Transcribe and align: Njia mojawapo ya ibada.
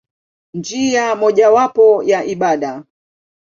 Njia 0.53 1.15
mojawapo 1.15 2.03
ya 2.03 2.23
ibada. 2.23 2.83